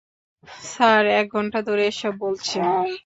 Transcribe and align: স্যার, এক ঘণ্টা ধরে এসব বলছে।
স্যার, 0.65 1.03
এক 1.19 1.27
ঘণ্টা 1.35 1.59
ধরে 1.67 1.83
এসব 1.91 2.13
বলছে। 2.23 2.57